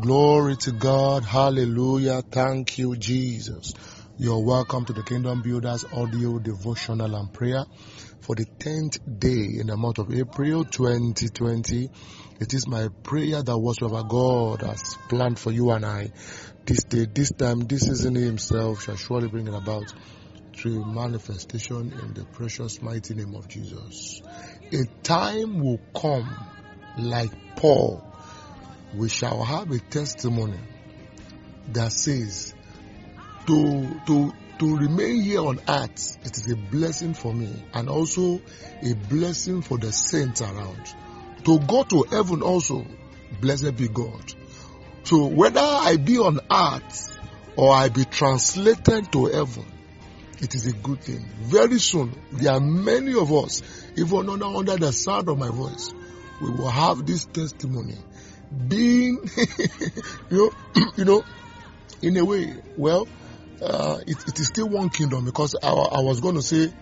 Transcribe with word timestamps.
Glory 0.00 0.54
to 0.54 0.70
God. 0.70 1.24
Hallelujah. 1.24 2.22
Thank 2.22 2.78
you, 2.78 2.94
Jesus. 2.94 3.72
You're 4.16 4.44
welcome 4.44 4.84
to 4.84 4.92
the 4.92 5.02
Kingdom 5.02 5.42
Builders 5.42 5.84
audio 5.92 6.38
devotional 6.38 7.16
and 7.16 7.32
prayer 7.32 7.64
for 8.20 8.36
the 8.36 8.46
10th 8.60 9.00
day 9.18 9.58
in 9.58 9.66
the 9.66 9.76
month 9.76 9.98
of 9.98 10.14
April 10.14 10.64
2020. 10.64 11.90
It 12.38 12.54
is 12.54 12.68
my 12.68 12.88
prayer 13.02 13.42
that 13.42 13.58
whatsoever 13.58 14.04
God 14.04 14.62
has 14.62 14.96
planned 15.08 15.36
for 15.36 15.50
you 15.50 15.72
and 15.72 15.84
I 15.84 16.12
this 16.64 16.84
day, 16.84 17.06
this 17.12 17.32
time, 17.32 17.66
this 17.66 17.80
season 17.80 18.14
himself 18.14 18.84
shall 18.84 18.96
surely 18.96 19.26
bring 19.26 19.48
it 19.48 19.54
about 19.54 19.92
to 20.58 20.84
manifestation 20.84 21.92
in 21.92 22.14
the 22.14 22.24
precious 22.34 22.80
mighty 22.80 23.14
name 23.14 23.34
of 23.34 23.48
Jesus. 23.48 24.22
A 24.72 24.84
time 25.02 25.58
will 25.58 25.80
come 26.00 26.28
like 26.98 27.32
Paul 27.56 28.07
we 28.94 29.08
shall 29.08 29.42
have 29.44 29.70
a 29.70 29.78
testimony 29.78 30.58
that 31.72 31.92
says 31.92 32.54
to 33.46 34.00
to 34.06 34.32
to 34.58 34.76
remain 34.76 35.22
here 35.22 35.40
on 35.40 35.60
earth 35.68 36.18
it 36.24 36.36
is 36.36 36.50
a 36.50 36.56
blessing 36.56 37.14
for 37.14 37.32
me 37.32 37.50
and 37.74 37.88
also 37.88 38.40
a 38.82 38.94
blessing 39.08 39.62
for 39.62 39.78
the 39.78 39.92
saints 39.92 40.42
around. 40.42 40.94
To 41.44 41.58
go 41.60 41.84
to 41.84 42.02
heaven 42.10 42.42
also 42.42 42.84
blessed 43.40 43.76
be 43.76 43.88
god. 43.88 44.32
So 45.04 45.26
whether 45.26 45.60
i 45.62 45.96
be 45.96 46.18
on 46.18 46.40
earth 46.50 47.18
or 47.56 47.72
i 47.72 47.88
be 47.88 48.04
translated 48.04 49.12
to 49.12 49.26
heaven 49.26 49.64
it 50.40 50.54
is 50.54 50.66
a 50.66 50.72
good 50.72 51.00
thing. 51.02 51.28
Very 51.40 51.78
soon 51.78 52.14
there 52.32 52.54
are 52.54 52.60
many 52.60 53.14
of 53.14 53.32
us 53.32 53.62
even 53.96 54.28
under, 54.28 54.46
under 54.46 54.76
the 54.76 54.92
sound 54.92 55.28
of 55.28 55.38
my 55.38 55.50
voice 55.50 55.92
we 56.40 56.50
will 56.50 56.70
have 56.70 57.06
this 57.06 57.24
testimony 57.26 57.96
being, 58.50 59.18
you 60.30 60.38
know, 60.38 60.50
you 60.96 61.04
know, 61.04 61.22
in 62.02 62.16
a 62.16 62.24
way, 62.24 62.54
well, 62.76 63.06
uh, 63.60 63.98
it, 64.06 64.16
it 64.28 64.38
is 64.38 64.46
still 64.46 64.68
one 64.68 64.88
kingdom 64.88 65.24
because 65.24 65.56
I, 65.62 65.68
I 65.68 66.00
was 66.00 66.20
going 66.20 66.36
to 66.36 66.42
say, 66.42 66.72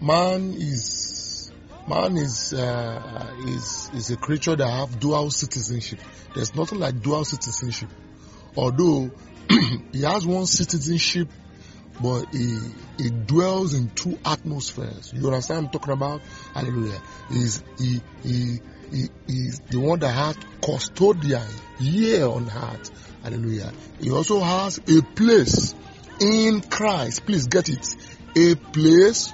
man 0.00 0.54
is, 0.56 1.52
man 1.86 2.16
is, 2.16 2.54
uh, 2.54 3.34
is, 3.40 3.90
is 3.92 4.10
a 4.10 4.16
creature 4.16 4.56
that 4.56 4.70
have 4.70 5.00
dual 5.00 5.30
citizenship. 5.30 5.98
There's 6.34 6.54
nothing 6.54 6.78
like 6.78 7.00
dual 7.02 7.24
citizenship. 7.24 7.90
Although 8.56 9.10
he 9.92 10.02
has 10.02 10.26
one 10.26 10.46
citizenship, 10.46 11.28
but 12.00 12.26
he, 12.32 12.58
he 12.98 13.10
dwells 13.10 13.74
in 13.74 13.90
two 13.90 14.18
atmospheres. 14.24 15.12
You 15.12 15.26
understand 15.26 15.66
what 15.66 15.74
I'm 15.74 15.80
talking 15.80 15.92
about? 15.92 16.22
Hallelujah. 16.54 17.00
He's, 17.28 17.62
he, 17.78 18.00
he, 18.22 18.60
he 18.92 19.08
is 19.28 19.60
the 19.70 19.80
one 19.80 19.98
that 20.00 20.10
has 20.10 20.36
custodian 20.62 21.46
here 21.78 22.26
on 22.26 22.50
earth. 22.50 22.90
Hallelujah. 23.22 23.72
He 24.00 24.10
also 24.10 24.40
has 24.40 24.78
a 24.78 25.02
place 25.02 25.74
in 26.20 26.60
Christ. 26.60 27.24
Please 27.24 27.46
get 27.46 27.68
it. 27.68 27.96
A 28.36 28.54
place 28.54 29.32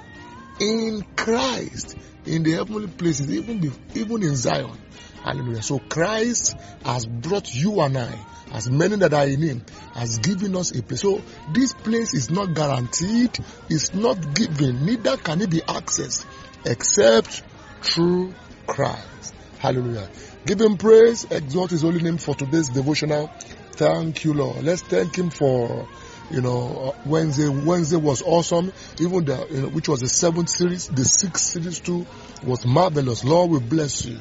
in 0.59 1.03
Christ. 1.15 1.97
In 2.25 2.43
the 2.43 2.51
heavenly 2.51 2.87
places, 2.87 3.29
even, 3.31 3.73
even 3.95 4.23
in 4.23 4.35
Zion. 4.35 4.77
Hallelujah. 5.23 5.61
So 5.61 5.79
Christ 5.79 6.55
has 6.83 7.05
brought 7.05 7.53
you 7.53 7.81
and 7.81 7.97
I, 7.97 8.25
as 8.53 8.69
many 8.69 8.95
that 8.97 9.13
are 9.13 9.27
in 9.27 9.41
Him, 9.41 9.65
has 9.93 10.19
given 10.19 10.55
us 10.55 10.71
a 10.71 10.81
place. 10.83 11.01
So 11.01 11.21
this 11.51 11.73
place 11.73 12.13
is 12.13 12.29
not 12.29 12.53
guaranteed, 12.53 13.37
it's 13.69 13.93
not 13.93 14.35
given, 14.35 14.85
neither 14.85 15.17
can 15.17 15.41
it 15.41 15.49
be 15.49 15.61
accessed 15.61 16.25
except 16.65 17.43
through 17.81 18.33
Christ. 18.67 19.33
Hallelujah. 19.59 20.09
Give 20.45 20.61
him 20.61 20.77
praise, 20.77 21.25
exalt 21.29 21.71
his 21.71 21.81
holy 21.81 22.01
name 22.01 22.17
for 22.17 22.33
today's 22.33 22.69
devotional. 22.69 23.27
Thank 23.71 24.23
you, 24.23 24.33
Lord. 24.33 24.63
Let's 24.63 24.81
thank 24.83 25.17
him 25.17 25.29
for, 25.29 25.85
you 26.31 26.41
know, 26.41 26.93
uh, 26.95 27.01
Wednesday. 27.05 27.49
Wednesday 27.49 27.97
was 27.97 28.21
awesome. 28.21 28.71
Even 29.01 29.25
the, 29.25 29.47
you 29.51 29.61
know, 29.63 29.67
which 29.67 29.89
was 29.89 29.99
the 29.99 30.07
seventh 30.07 30.49
series, 30.49 30.87
the 30.87 31.03
sixth 31.03 31.43
series 31.43 31.81
too 31.81 32.07
was 32.41 32.65
marvelous. 32.65 33.25
Lord, 33.25 33.51
we 33.51 33.59
bless 33.59 34.05
you. 34.05 34.17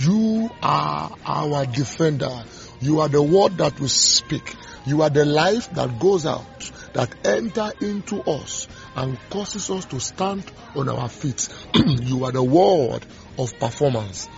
You 0.00 0.50
are 0.60 1.16
our 1.24 1.66
defender. 1.66 2.42
You 2.80 2.98
are 2.98 3.08
the 3.08 3.22
word 3.22 3.58
that 3.58 3.78
we 3.78 3.86
speak. 3.86 4.56
You 4.86 5.02
are 5.02 5.10
the 5.10 5.24
life 5.24 5.70
that 5.74 6.00
goes 6.00 6.26
out, 6.26 6.72
that 6.94 7.14
enter 7.24 7.70
into 7.80 8.22
us 8.22 8.66
and 8.96 9.18
causes 9.30 9.70
us 9.70 9.84
to 9.86 10.00
stand 10.00 10.44
on 10.74 10.88
our 10.88 11.08
feet. 11.08 11.48
you 11.74 12.24
are 12.24 12.32
the 12.32 12.42
word 12.42 13.06
of 13.38 13.56
performance. 13.60 14.28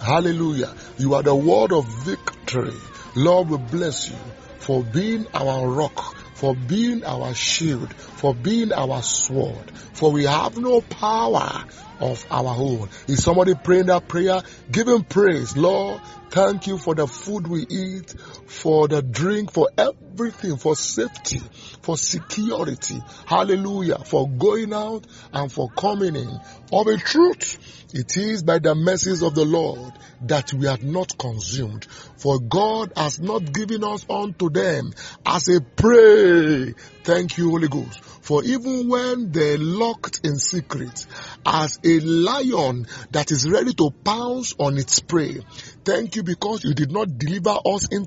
Hallelujah. 0.00 0.74
You 0.98 1.14
are 1.14 1.22
the 1.22 1.34
word 1.34 1.72
of 1.72 1.86
victory. 2.04 2.76
Lord, 3.14 3.50
we 3.50 3.58
bless 3.58 4.08
you 4.08 4.16
for 4.58 4.82
being 4.82 5.26
our 5.34 5.68
rock, 5.68 6.16
for 6.34 6.54
being 6.54 7.04
our 7.04 7.34
shield, 7.34 7.92
for 7.92 8.34
being 8.34 8.72
our 8.72 9.02
sword. 9.02 9.70
For 9.92 10.10
we 10.10 10.24
have 10.24 10.56
no 10.56 10.80
power 10.80 11.64
of 12.00 12.24
our 12.30 12.54
own. 12.56 12.88
Is 13.06 13.22
somebody 13.22 13.54
praying 13.54 13.86
that 13.86 14.08
prayer? 14.08 14.42
Give 14.70 14.88
him 14.88 15.04
praise. 15.04 15.56
Lord, 15.56 16.00
thank 16.30 16.66
you 16.66 16.78
for 16.78 16.94
the 16.94 17.06
food 17.06 17.46
we 17.46 17.66
eat, 17.68 18.14
for 18.46 18.88
the 18.88 19.02
drink, 19.02 19.52
for 19.52 19.68
everything, 19.76 20.56
for 20.56 20.76
safety, 20.76 21.40
for 21.82 21.96
security. 21.96 23.00
Hallelujah. 23.26 23.98
For 23.98 24.28
going 24.28 24.72
out 24.72 25.06
and 25.32 25.50
for 25.52 25.68
coming 25.70 26.16
in. 26.16 26.40
Of 26.72 26.86
a 26.86 26.96
truth, 26.96 27.58
it 27.92 28.16
is 28.16 28.44
by 28.44 28.60
the 28.60 28.74
mercies 28.74 29.22
of 29.22 29.34
the 29.34 29.44
Lord 29.44 29.92
that 30.22 30.52
we 30.52 30.66
are 30.66 30.78
not 30.80 31.16
consumed. 31.18 31.86
For 32.16 32.38
God 32.38 32.92
has 32.96 33.18
not 33.18 33.52
given 33.52 33.82
us 33.82 34.06
unto 34.08 34.50
them 34.50 34.92
as 35.26 35.48
a 35.48 35.60
prey. 35.60 36.74
Thank 37.02 37.38
you, 37.38 37.50
Holy 37.50 37.68
Ghost. 37.68 38.04
For 38.04 38.44
even 38.44 38.88
when 38.88 39.32
they're 39.32 39.58
locked 39.58 40.20
in 40.22 40.36
secret, 40.36 41.06
as 41.44 41.80
a 41.84 41.89
lion 41.98 42.86
that 43.10 43.32
is 43.32 43.50
ready 43.50 43.74
to 43.74 43.90
pounce 44.04 44.54
on 44.58 44.78
its 44.78 45.00
prey, 45.00 45.40
thank 45.84 46.14
you 46.14 46.22
because 46.22 46.62
you 46.62 46.74
did 46.74 46.92
not 46.92 47.18
deliver 47.18 47.56
us 47.66 47.88
in 47.90 48.06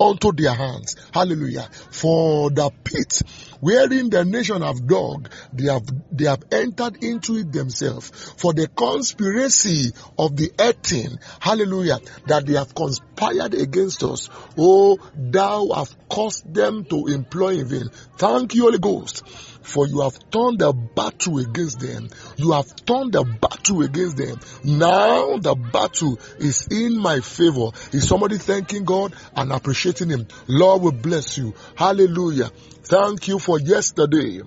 unto 0.00 0.32
their 0.32 0.54
hands. 0.54 0.94
Hallelujah. 1.12 1.68
For 1.90 2.50
the 2.50 2.70
pit 2.84 3.22
wherein 3.60 4.10
the 4.10 4.24
nation 4.24 4.62
have 4.62 4.86
dug, 4.86 5.30
they 5.52 5.72
have, 5.72 5.84
they 6.10 6.24
have 6.24 6.42
entered 6.50 7.02
into 7.02 7.36
it 7.36 7.52
themselves. 7.52 8.10
For 8.36 8.52
the 8.52 8.68
conspiracy 8.68 9.92
of 10.18 10.36
the 10.36 10.52
earthing, 10.58 11.18
hallelujah, 11.40 11.98
that 12.26 12.46
they 12.46 12.54
have 12.54 12.74
conspired 12.74 13.54
against 13.54 14.02
us. 14.02 14.28
Oh, 14.56 14.98
thou 15.16 15.68
have 15.74 15.94
caused 16.08 16.52
them 16.52 16.84
to 16.86 17.06
employ 17.06 17.58
in 17.58 17.66
vain. 17.66 17.88
Thank 18.16 18.54
you, 18.54 18.62
Holy 18.62 18.78
Ghost 18.78 19.22
for 19.68 19.86
you 19.86 20.00
have 20.00 20.18
turned 20.30 20.58
the 20.58 20.72
battle 20.72 21.38
against 21.38 21.78
them. 21.80 22.08
You 22.36 22.52
have 22.52 22.74
turned 22.86 23.12
the 23.12 23.24
battle 23.24 23.82
against 23.82 24.16
them. 24.16 24.40
Now 24.64 25.36
the 25.36 25.54
battle 25.54 26.18
is 26.38 26.66
in 26.70 26.98
my 26.98 27.20
favor. 27.20 27.68
Is 27.92 28.08
somebody 28.08 28.38
thanking 28.38 28.84
God 28.84 29.14
and 29.36 29.52
appreciating 29.52 30.08
Him? 30.08 30.26
Lord 30.46 30.82
will 30.82 30.92
bless 30.92 31.36
you. 31.36 31.54
Hallelujah. 31.74 32.50
Thank 32.88 33.28
you 33.28 33.38
for 33.38 33.60
yesterday 33.60 34.40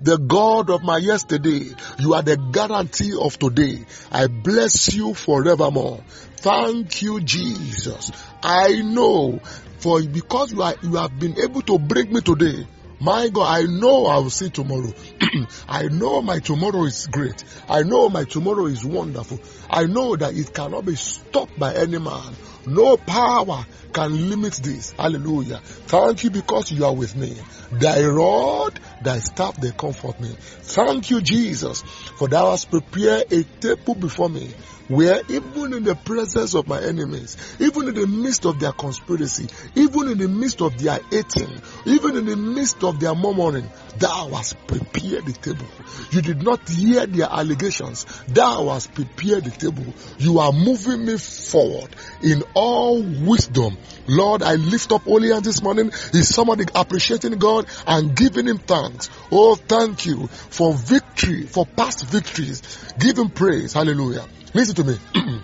the 0.00 0.16
God 0.16 0.70
of 0.70 0.82
my 0.82 0.96
yesterday. 0.96 1.74
You 1.98 2.14
are 2.14 2.22
the 2.22 2.36
guarantee 2.36 3.12
of 3.20 3.38
today. 3.38 3.84
I 4.10 4.28
bless 4.28 4.94
you 4.94 5.12
forevermore. 5.14 6.02
Thank 6.38 7.02
you, 7.02 7.20
Jesus. 7.20 8.10
I 8.42 8.80
know 8.82 9.40
for 9.78 10.02
because 10.02 10.52
you 10.52 10.62
are, 10.62 10.74
you 10.82 10.96
have 10.96 11.18
been 11.18 11.38
able 11.38 11.62
to 11.62 11.78
bring 11.78 12.12
me 12.12 12.22
today. 12.22 12.66
My 12.98 13.28
God, 13.28 13.46
I 13.46 13.62
know 13.62 14.06
I 14.06 14.18
will 14.18 14.30
see 14.30 14.50
tomorrow. 14.50 14.92
I 15.68 15.84
know 15.84 16.20
my 16.20 16.38
tomorrow 16.38 16.84
is 16.84 17.06
great. 17.06 17.44
I 17.68 17.82
know 17.82 18.10
my 18.10 18.24
tomorrow 18.24 18.66
is 18.66 18.84
wonderful. 18.84 19.40
I 19.70 19.84
know 19.84 20.16
that 20.16 20.34
it 20.34 20.52
cannot 20.52 20.84
be 20.84 20.96
stopped 20.96 21.58
by 21.58 21.74
any 21.74 21.98
man. 21.98 22.34
No 22.70 22.96
power 22.96 23.66
can 23.92 24.30
limit 24.30 24.54
this. 24.54 24.92
Hallelujah. 24.92 25.58
Thank 25.58 26.24
you 26.24 26.30
because 26.30 26.70
you 26.70 26.84
are 26.84 26.94
with 26.94 27.16
me. 27.16 27.36
Thy 27.72 28.04
rod, 28.04 28.78
thy 29.02 29.18
staff, 29.18 29.56
they 29.56 29.72
comfort 29.72 30.20
me. 30.20 30.28
Thank 30.38 31.10
you, 31.10 31.20
Jesus, 31.20 31.82
for 31.82 32.28
thou 32.28 32.50
hast 32.52 32.70
prepared 32.70 33.32
a 33.32 33.42
table 33.42 33.96
before 33.96 34.28
me 34.28 34.54
where 34.90 35.22
even 35.28 35.72
in 35.72 35.84
the 35.84 35.94
presence 35.94 36.54
of 36.54 36.66
my 36.66 36.82
enemies, 36.82 37.36
even 37.60 37.86
in 37.88 37.94
the 37.94 38.06
midst 38.08 38.44
of 38.44 38.58
their 38.58 38.72
conspiracy, 38.72 39.46
even 39.76 40.08
in 40.08 40.18
the 40.18 40.26
midst 40.26 40.60
of 40.60 40.76
their 40.82 40.98
eating, 41.12 41.62
even 41.86 42.16
in 42.16 42.26
the 42.26 42.36
midst 42.36 42.82
of 42.82 42.98
their 42.98 43.14
murmuring, 43.14 43.70
thou 43.98 44.28
hast 44.30 44.56
prepared 44.66 45.24
the 45.26 45.32
table. 45.32 45.66
You 46.10 46.22
did 46.22 46.42
not 46.42 46.68
hear 46.68 47.06
their 47.06 47.28
allegations. 47.30 48.04
Thou 48.26 48.68
hast 48.70 48.92
prepared 48.92 49.44
the 49.44 49.50
table. 49.52 49.94
You 50.18 50.40
are 50.40 50.52
moving 50.52 51.06
me 51.06 51.18
forward 51.18 51.94
in 52.20 52.42
all 52.60 53.02
wisdom. 53.02 53.78
Lord, 54.06 54.42
I 54.42 54.56
lift 54.56 54.92
up 54.92 55.06
only 55.06 55.30
hands 55.30 55.44
this 55.44 55.62
morning. 55.62 55.88
Is 56.12 56.34
somebody 56.34 56.64
appreciating 56.74 57.38
God 57.38 57.66
and 57.86 58.14
giving 58.14 58.46
him 58.46 58.58
thanks? 58.58 59.08
Oh, 59.32 59.54
thank 59.54 60.04
you 60.04 60.26
for 60.26 60.74
victory, 60.74 61.46
for 61.46 61.64
past 61.64 62.04
victories. 62.04 62.60
Give 62.98 63.16
him 63.16 63.30
praise. 63.30 63.72
Hallelujah. 63.72 64.26
Listen 64.52 64.74
to 64.74 64.84
me. 64.84 64.98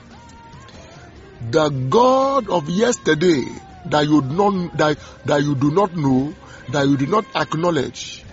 the 1.51 1.71
God 1.89 2.51
of 2.51 2.69
yesterday 2.69 3.45
that 3.87 4.07
you 4.07 4.21
not 4.21 4.77
that, 4.77 4.99
that 5.25 5.43
you 5.43 5.55
do 5.55 5.71
not 5.71 5.97
know, 5.97 6.35
that 6.69 6.87
you 6.87 6.99
do 6.99 7.07
not 7.07 7.25
acknowledge, 7.35 8.25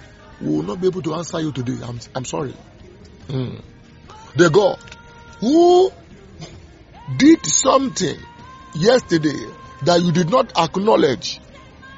will 0.41 0.63
not 0.63 0.81
be 0.81 0.88
able 0.88 1.01
to 1.03 1.13
answer 1.13 1.39
you 1.39 1.53
today. 1.53 1.77
I'm, 1.81 2.01
I'm 2.13 2.25
sorry. 2.25 2.53
Mm. 3.30 3.62
The 4.35 4.50
God 4.50 4.80
who 5.39 5.89
did 7.18 7.45
something 7.45 8.18
yesterday 8.75 9.48
that 9.84 10.02
you 10.02 10.12
did 10.12 10.30
not 10.30 10.58
acknowledge 10.58 11.40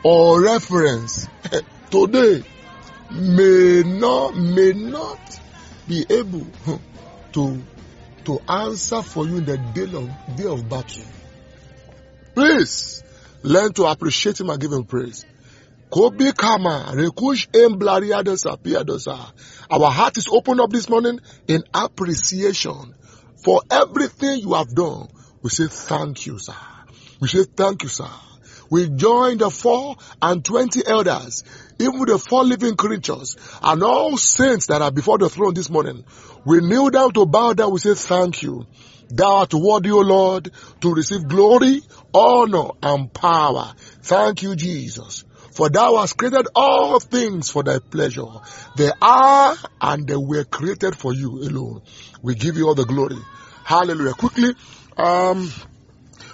or 0.03 0.41
reference 0.41 1.27
today 1.89 2.43
may 3.11 3.83
not 3.85 4.35
may 4.35 4.71
not 4.73 5.19
be 5.87 6.05
able 6.09 6.45
to 7.31 7.63
to 8.25 8.39
answer 8.49 9.01
for 9.01 9.25
you 9.25 9.37
in 9.37 9.45
the 9.45 9.57
day 9.57 9.83
of 9.93 10.35
day 10.35 10.45
of 10.45 10.67
battle. 10.69 11.03
Please 12.33 13.03
learn 13.43 13.71
to 13.73 13.85
appreciate 13.85 14.39
him 14.39 14.49
and 14.49 14.59
give 14.59 14.71
him 14.71 14.83
praise. 14.83 15.25
Kobi 15.91 16.35
Kama, 16.35 16.91
Rekush 16.93 17.47
Our 19.69 19.91
heart 19.91 20.17
is 20.17 20.27
open 20.29 20.59
up 20.59 20.71
this 20.71 20.89
morning 20.89 21.19
in 21.47 21.63
appreciation 21.73 22.93
for 23.43 23.61
everything 23.69 24.39
you 24.39 24.53
have 24.55 24.73
done. 24.73 25.07
We 25.45 25.49
say 25.51 25.67
thank 25.67 26.25
you, 26.25 26.39
sir. 26.39 26.55
We 27.21 27.27
say 27.27 27.43
thank 27.43 27.83
you, 27.83 27.89
sir. 27.89 28.09
We 28.71 28.89
join 28.89 29.37
the 29.37 29.51
four 29.51 29.95
and 30.19 30.43
twenty 30.43 30.81
elders, 30.83 31.43
even 31.77 32.03
the 32.05 32.17
four 32.17 32.43
living 32.43 32.75
creatures, 32.75 33.35
and 33.61 33.83
all 33.83 34.17
saints 34.17 34.65
that 34.65 34.81
are 34.81 34.89
before 34.89 35.19
the 35.19 35.29
throne 35.29 35.53
this 35.53 35.69
morning. 35.69 36.03
We 36.45 36.61
kneel 36.61 36.89
down 36.89 37.13
to 37.13 37.27
bow 37.27 37.53
down. 37.53 37.73
We 37.73 37.77
say 37.77 37.93
thank 37.93 38.41
you. 38.41 38.65
Thou 39.09 39.35
art 39.35 39.53
worthy, 39.53 39.91
O 39.91 39.99
Lord, 39.99 40.49
to 40.81 40.91
receive 40.91 41.27
glory, 41.27 41.83
honor, 42.11 42.69
and 42.81 43.13
power. 43.13 43.71
Thank 44.01 44.41
you, 44.41 44.55
Jesus. 44.55 45.25
For 45.51 45.69
thou 45.69 45.97
hast 45.97 46.17
created 46.17 46.47
all 46.55 46.99
things 46.99 47.51
for 47.51 47.61
thy 47.61 47.77
pleasure. 47.77 48.25
They 48.77 48.89
are 48.99 49.55
and 49.79 50.07
they 50.07 50.15
were 50.15 50.45
created 50.45 50.95
for 50.95 51.13
you 51.13 51.43
alone. 51.43 51.83
We 52.23 52.33
give 52.33 52.57
you 52.57 52.67
all 52.67 52.73
the 52.73 52.85
glory. 52.85 53.19
Hallelujah. 53.63 54.13
Quickly, 54.13 54.53
um, 54.97 55.51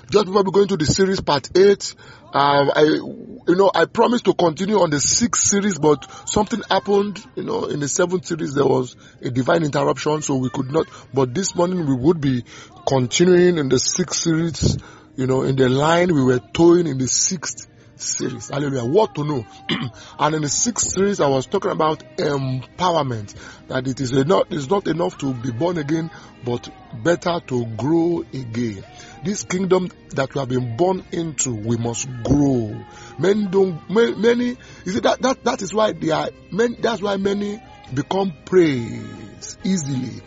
just 0.10 0.26
before 0.26 0.44
we 0.44 0.52
go 0.52 0.62
into 0.62 0.78
the 0.78 0.86
series 0.86 1.22
part 1.22 1.50
8, 1.56 1.96
um, 2.34 2.72
I, 2.76 2.82
you 2.84 3.56
know, 3.56 3.72
I 3.74 3.86
promised 3.86 4.26
to 4.26 4.34
continue 4.34 4.80
on 4.80 4.90
the 4.90 5.00
sixth 5.00 5.44
series, 5.44 5.80
but 5.80 6.06
something 6.30 6.62
happened, 6.70 7.26
you 7.36 7.44
know, 7.44 7.66
in 7.66 7.80
the 7.80 7.88
seventh 7.88 8.26
series 8.26 8.54
there 8.54 8.66
was 8.66 8.96
a 9.22 9.30
divine 9.30 9.64
interruption, 9.64 10.22
so 10.22 10.36
we 10.36 10.50
could 10.50 10.72
not, 10.72 10.88
but 11.14 11.34
this 11.34 11.56
morning 11.56 11.88
we 11.88 11.96
would 11.96 12.22
be 12.22 12.44
continuing 12.88 13.58
in 13.58 13.70
the 13.70 13.80
sixth 13.80 14.22
series, 14.22 14.78
you 15.16 15.28
know, 15.28 15.44
in 15.44 15.56
the 15.56 15.70
line 15.70 16.14
we 16.14 16.24
were 16.24 16.40
towing 16.54 16.88
in 16.88 16.98
the 16.98 17.08
sixth 17.08 17.68
series. 18.02 18.50
Hallelujah. 18.50 18.86
What 18.86 19.16
to 19.16 19.24
know. 19.24 19.46
and 20.20 20.36
in 20.36 20.42
the 20.42 20.50
sixth 20.50 20.92
series, 20.92 21.20
I 21.20 21.28
was 21.28 21.46
talking 21.46 21.72
about 21.72 22.04
empowerment. 22.18 23.36
That 23.68 23.88
it 23.88 24.00
is 24.02 24.12
not, 24.12 24.48
it's 24.52 24.70
not 24.70 24.88
enough 24.88 25.18
to 25.20 25.34
be 25.34 25.52
born 25.52 25.78
again, 25.78 26.12
but 26.44 26.70
better 27.04 27.40
to 27.48 27.66
grow 27.66 28.24
again. 28.34 28.84
This 29.24 29.44
kingdom 29.44 29.90
that 30.10 30.34
we 30.34 30.40
have 30.40 30.50
been 30.50 30.76
born 30.78 31.04
into, 31.12 31.54
we 31.54 31.78
must 31.78 32.08
grow. 32.24 32.84
Many 33.18 33.48
don't, 33.48 33.90
many, 33.90 34.58
you 34.86 34.92
see 34.92 35.00
that, 35.00 35.22
that, 35.22 35.44
that 35.44 35.62
is 35.62 35.74
why 35.74 35.94
they 35.94 36.10
are, 36.10 36.30
many, 36.52 36.76
that's 36.76 37.02
why 37.02 37.18
many 37.18 37.62
become 37.94 38.34
praise 38.46 39.58
easily. 39.64 40.22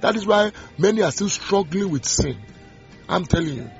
That 0.00 0.16
is 0.16 0.26
why 0.26 0.52
many 0.78 1.02
are 1.02 1.10
still 1.10 1.28
struggling 1.28 1.90
with 1.90 2.04
sin. 2.04 2.36
I'm 3.08 3.24
telling 3.24 3.54
you, 3.54 3.70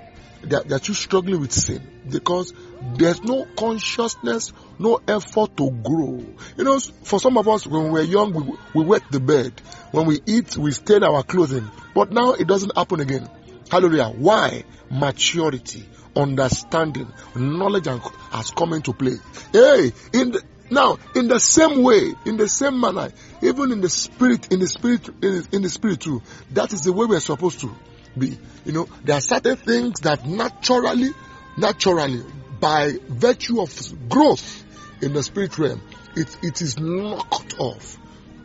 they're, 0.43 0.63
they're 0.63 0.79
still 0.79 0.95
struggling 0.95 1.41
with 1.41 1.53
sin 1.53 1.83
because 2.09 2.53
there's 2.97 3.23
no 3.23 3.47
consciousness, 3.57 4.53
no 4.79 5.01
effort 5.09 5.57
to 5.57 5.71
grow. 5.71 6.25
You 6.57 6.65
know, 6.65 6.79
for 6.79 7.19
some 7.19 7.37
of 7.39 7.49
us, 7.49 7.67
when 7.67 7.93
we're 7.93 8.03
young, 8.03 8.33
we, 8.33 8.57
we 8.75 8.85
wet 8.85 9.03
the 9.11 9.21
bed. 9.21 9.61
When 9.91 10.07
we 10.07 10.21
eat, 10.27 10.57
we 10.57 10.73
stain 10.73 11.03
our 11.03 11.23
clothing. 11.23 11.71
But 11.95 12.13
now 12.13 12.33
it 12.33 12.47
doesn't 12.47 12.77
happen 12.77 13.01
again. 13.01 13.29
Hallelujah. 13.71 14.09
Why? 14.09 14.65
Maturity, 14.91 15.85
understanding, 16.15 17.13
knowledge 17.35 17.87
has 17.87 18.51
come 18.51 18.73
into 18.73 18.93
play. 18.93 19.17
Hey, 19.53 19.93
in 20.13 20.33
the, 20.33 20.43
now, 20.71 20.99
in 21.15 21.29
the 21.29 21.39
same 21.39 21.83
way, 21.83 22.15
in 22.25 22.37
the 22.37 22.49
same 22.49 22.81
manner, 22.81 23.11
even 23.43 23.73
in 23.73 23.81
the 23.81 23.89
spirit, 23.89 24.53
in 24.53 24.61
the 24.61 24.67
spirit, 24.67 25.09
in 25.09 25.21
the, 25.21 25.49
in 25.53 25.63
the 25.63 25.69
spirit 25.69 26.01
too, 26.01 26.23
that 26.53 26.73
is 26.73 26.83
the 26.83 26.93
way 26.93 27.07
we're 27.07 27.21
supposed 27.21 27.61
to 27.61 27.75
be. 28.19 28.39
You 28.65 28.73
know, 28.73 28.89
there 29.05 29.17
are 29.17 29.21
certain 29.21 29.57
things 29.57 30.01
that 30.01 30.27
naturally, 30.27 31.11
naturally, 31.57 32.23
by 32.61 32.95
virtue 33.09 33.61
of 33.61 34.09
growth 34.09 34.65
in 35.03 35.13
the 35.13 35.23
spirit 35.23 35.59
realm, 35.59 35.81
it, 36.17 36.37
it 36.43 36.63
is 36.63 36.79
knocked 36.79 37.59
off. 37.59 37.99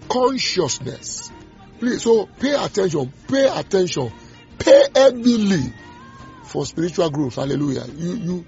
Consciousness. 0.10 1.32
Please, 1.80 2.04
so 2.04 2.28
pay 2.40 2.54
attention, 2.54 3.12
pay 3.28 3.48
attention, 3.48 4.12
pay 4.60 4.88
heavily 4.96 5.74
for 6.44 6.66
spiritual 6.66 7.10
growth. 7.10 7.36
Hallelujah. 7.36 7.86
You, 7.96 8.14
you, 8.16 8.46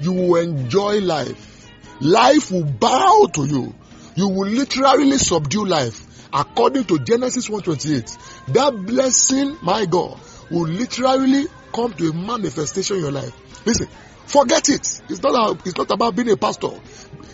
you 0.00 0.12
will 0.12 0.36
enjoy 0.36 1.00
life. 1.00 1.68
Life 2.00 2.52
will 2.52 2.64
bow 2.64 3.28
to 3.32 3.44
you. 3.46 3.74
You 4.14 4.28
will 4.28 4.48
literally 4.48 5.18
subdue 5.18 5.64
life. 5.64 6.28
According 6.32 6.84
to 6.84 6.98
Genesis 6.98 7.48
128, 7.48 8.54
that 8.54 8.86
blessing, 8.86 9.56
my 9.62 9.86
God, 9.86 10.18
will 10.50 10.68
literally 10.68 11.46
come 11.74 11.92
to 11.94 12.10
a 12.10 12.12
manifestation 12.12 12.96
in 12.96 13.02
your 13.02 13.12
life. 13.12 13.32
Listen, 13.66 13.88
forget 14.26 14.68
it. 14.68 15.02
It's 15.08 15.22
not, 15.22 15.66
it's 15.66 15.76
not 15.76 15.90
about 15.90 16.16
being 16.16 16.30
a 16.30 16.36
pastor. 16.36 16.70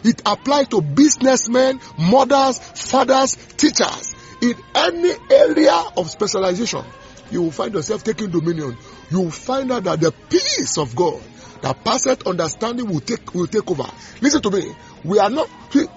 It 0.04 0.22
applies 0.26 0.68
to 0.68 0.80
businessmen, 0.80 1.80
mothers, 1.98 2.58
fathers, 2.58 3.36
teachers. 3.56 4.14
In 4.40 4.54
any 4.74 5.12
area 5.30 5.84
of 5.96 6.10
specialization, 6.10 6.84
you 7.30 7.42
will 7.42 7.50
find 7.52 7.72
yourself 7.74 8.02
taking 8.02 8.30
dominion. 8.30 8.76
You 9.10 9.20
will 9.20 9.30
find 9.30 9.70
out 9.70 9.84
that 9.84 10.00
the 10.00 10.12
peace 10.28 10.76
of 10.78 10.96
God 10.96 11.22
that 11.62 11.84
passeth 11.84 12.26
understanding 12.26 12.88
will 12.88 13.00
take 13.00 13.34
will 13.34 13.46
take 13.46 13.70
over. 13.70 13.88
Listen 14.20 14.42
to 14.42 14.50
me. 14.50 14.74
We 15.04 15.18
are 15.20 15.30
not 15.30 15.48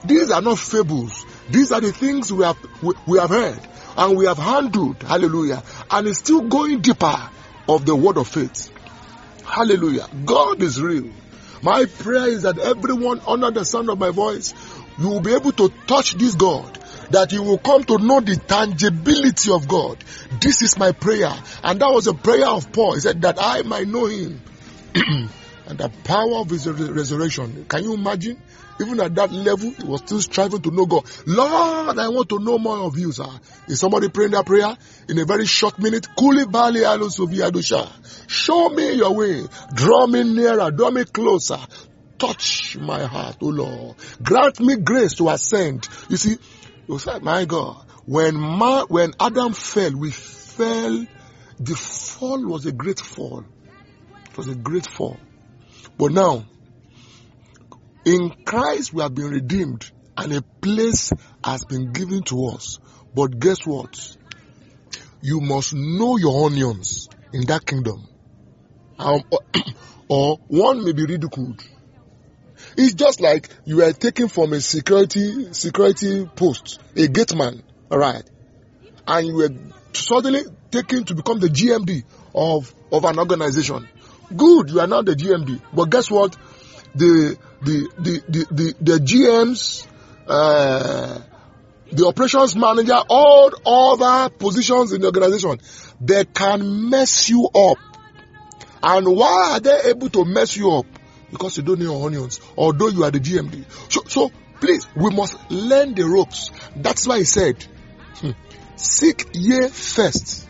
these 0.06 0.32
are 0.32 0.42
not 0.42 0.60
fables. 0.60 1.26
These 1.50 1.72
are 1.72 1.82
the 1.82 1.92
things 1.92 2.32
we 2.32 2.44
have 2.44 2.58
we, 2.84 2.94
we 3.08 3.20
have 3.20 3.30
heard 3.30 3.60
and 3.98 4.18
we 4.18 4.26
have 4.26 4.38
handled. 4.38 5.02
Hallelujah. 5.04 5.64
And 5.90 6.08
it's 6.08 6.20
still 6.20 6.42
going 6.42 6.82
deeper 6.82 7.30
of 7.68 7.86
the 7.86 7.96
word 7.96 8.18
of 8.18 8.28
faith. 8.28 8.72
Hallelujah. 9.44 10.08
God 10.26 10.62
is 10.62 10.82
real. 10.82 11.12
My 11.62 11.86
prayer 11.86 12.28
is 12.28 12.44
that 12.44 12.60
everyone 12.60 13.22
under 13.28 13.52
the 13.52 13.66
sound 13.66 13.90
of 13.90 13.98
my 13.98 14.12
voice, 14.12 14.54
you 15.00 15.10
will 15.10 15.22
be 15.22 15.34
able 15.34 15.52
to 15.54 15.72
touch 15.88 16.14
this 16.16 16.36
God. 16.36 16.80
That 17.12 17.32
you 17.32 17.44
will 17.44 17.60
come 17.60 17.84
to 17.84 17.98
know 18.00 18.20
the 18.20 18.36
tangibility 18.36 19.52
of 19.52 19.68
God. 19.68 20.04
This 20.42 20.62
is 20.64 20.78
my 20.78 20.92
prayer. 20.92 21.32
And 21.64 21.80
that 21.80 21.92
was 21.92 22.08
a 22.08 22.14
prayer 22.14 22.48
of 22.48 22.72
Paul. 22.72 22.96
He 22.96 23.02
said 23.02 23.22
that 23.22 23.38
I 23.40 23.62
might 23.62 23.88
know 23.88 24.06
him. 24.06 24.42
and 24.96 25.78
the 25.78 25.92
power 26.04 26.38
of 26.38 26.50
his 26.50 26.68
resurrection. 26.68 27.66
Can 27.68 27.84
you 27.84 27.94
imagine? 27.94 28.38
Even 28.80 29.00
at 29.00 29.16
that 29.16 29.32
level, 29.32 29.72
he 29.72 29.84
was 29.86 30.02
still 30.02 30.20
striving 30.20 30.62
to 30.62 30.72
know 30.72 30.86
God. 30.86 31.06
Lord, 31.26 31.98
I 31.98 32.10
want 32.10 32.28
to 32.30 32.40
know 32.40 32.58
more 32.58 32.80
of 32.80 32.98
you, 32.98 33.12
sir. 33.12 33.28
Is 33.68 33.80
somebody 33.80 34.10
praying 34.10 34.32
that 34.32 34.46
prayer 34.46 34.76
in 35.08 35.18
a 35.18 35.26
very 35.26 35.46
short 35.46 35.80
minute? 35.80 36.08
Show 38.28 38.70
me 38.70 38.94
your 38.94 39.16
way. 39.16 39.44
Draw 39.74 40.08
me 40.08 40.24
nearer. 40.24 40.72
Draw 40.72 40.92
me 40.92 41.06
closer. 41.06 41.60
Touch 42.18 42.78
my 42.78 43.04
heart, 43.04 43.38
oh 43.42 43.48
Lord. 43.48 43.98
Grant 44.22 44.60
me 44.60 44.78
grace 44.78 45.16
to 45.16 45.30
ascend. 45.30 45.88
You 46.10 46.18
see, 46.18 46.38
you 46.88 47.00
my 47.22 47.46
God, 47.46 47.78
when 48.06 48.36
Ma, 48.36 48.86
when 48.86 49.14
Adam 49.20 49.54
fell, 49.54 49.96
we 49.98 50.12
fell. 50.12 51.06
The 51.60 51.76
fall 51.76 52.46
was 52.46 52.66
a 52.66 52.72
great 52.74 53.00
fall. 53.00 53.46
It 54.32 54.38
was 54.38 54.50
a 54.50 54.56
great 54.56 54.86
fall. 54.86 55.18
But 55.98 56.12
now, 56.12 56.44
in 58.06 58.32
Christ 58.46 58.94
we 58.94 59.02
have 59.02 59.16
been 59.16 59.30
redeemed 59.30 59.92
and 60.16 60.34
a 60.34 60.42
place 60.42 61.12
has 61.44 61.66
been 61.66 61.92
given 61.92 62.22
to 62.24 62.48
us. 62.48 62.80
But 63.14 63.40
guess 63.40 63.66
what? 63.66 64.18
You 65.22 65.42
must 65.42 65.74
know 65.74 66.18
your 66.18 66.46
onions 66.46 67.10
in 67.34 67.46
that 67.48 67.66
kingdom. 67.66 68.08
Um, 68.98 69.24
or, 70.08 70.38
one 70.48 70.86
may 70.86 70.94
be 70.94 71.06
ridiculed. 71.06 71.64
It's 72.78 72.94
just 72.94 73.22
like 73.22 73.50
you 73.66 73.84
are 73.84 73.92
taken 73.92 74.28
from 74.28 74.54
a 74.54 74.62
security 74.62 75.54
security 75.54 76.26
post, 76.36 76.80
a 76.96 77.08
gateman, 77.08 77.64
alright, 77.92 78.24
and 79.08 79.28
you 79.28 79.36
were 79.36 79.50
suddenly 79.94 80.42
taken 80.72 81.04
to 81.06 81.16
become 81.16 81.40
the 81.40 81.48
GMD 81.48 82.04
of, 82.34 82.74
of 82.92 83.06
an 83.06 83.20
organization. 83.20 83.88
Good, 84.36 84.72
you 84.72 84.80
are 84.80 84.88
now 84.88 85.02
the 85.02 85.16
GMD, 85.16 85.62
But 85.74 85.86
guess 85.86 86.10
what? 86.10 86.36
The 86.96 87.38
the 87.62 87.90
the 87.98 88.22
the 88.28 88.46
the, 88.52 88.76
the 88.82 88.98
GMs, 89.00 89.88
uh, 90.28 91.20
the 91.92 92.08
operations 92.08 92.56
manager, 92.56 93.00
all 93.10 93.52
other 93.66 94.34
positions 94.34 94.94
in 94.94 95.02
the 95.02 95.08
organization, 95.08 95.60
they 96.00 96.26
can 96.26 96.90
mess 96.90 97.30
you 97.30 97.50
up. 97.54 97.78
And 98.82 99.08
why 99.08 99.54
are 99.54 99.60
they 99.60 99.90
able 99.90 100.10
to 100.10 100.26
mess 100.26 100.56
you 100.56 100.72
up? 100.72 100.86
because 101.36 101.58
you 101.58 101.64
don't 101.64 101.80
know 101.80 102.06
onions, 102.06 102.40
although 102.58 102.88
you 102.88 103.04
are 103.04 103.12
the 103.12 103.20
GMD. 103.20 103.66
So, 103.92 104.04
so 104.08 104.32
please, 104.60 104.88
we 104.96 105.10
must 105.10 105.38
learn 105.52 105.94
the 105.94 106.04
ropes. 106.04 106.52
That's 106.76 107.06
why 107.08 107.20
he 107.20 107.24
said, 107.26 107.62
hmm, 108.16 108.32
seek 108.76 109.28
ye 109.34 109.68
first. 109.68 110.48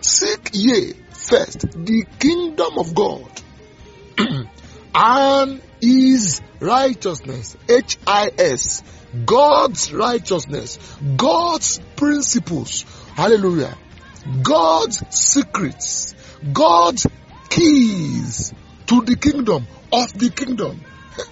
Seek 0.00 0.50
ye 0.52 0.94
first 1.12 1.60
the 1.60 2.06
kingdom 2.18 2.78
of 2.78 2.94
God 2.94 3.42
and 4.94 5.60
his 5.80 6.40
righteousness. 6.60 7.56
H-I-S. 7.68 8.82
God's 9.24 9.92
righteousness. 9.92 10.78
God's 11.16 11.80
principles. 11.96 12.84
Hallelujah. 13.14 13.76
God's 14.42 15.02
secrets. 15.10 16.14
God's 16.52 17.06
keys 17.48 18.52
to 18.86 19.02
the 19.02 19.16
kingdom 19.16 19.66
of 19.92 20.12
the 20.18 20.30
kingdom. 20.30 20.80